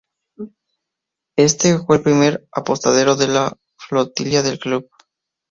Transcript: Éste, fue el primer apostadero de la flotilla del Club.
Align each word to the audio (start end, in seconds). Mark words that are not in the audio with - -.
Éste, 1.37 1.77
fue 1.85 1.97
el 1.97 2.01
primer 2.01 2.47
apostadero 2.51 3.15
de 3.15 3.27
la 3.27 3.55
flotilla 3.77 4.41
del 4.41 4.57
Club. 4.57 4.89